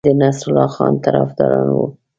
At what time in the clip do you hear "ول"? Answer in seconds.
1.73-1.91